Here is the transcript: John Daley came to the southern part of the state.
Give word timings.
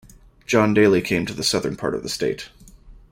John 0.47 0.73
Daley 0.73 1.03
came 1.03 1.27
to 1.27 1.33
the 1.35 1.43
southern 1.43 1.75
part 1.75 1.93
of 1.93 2.01
the 2.01 2.09
state. 2.09 2.49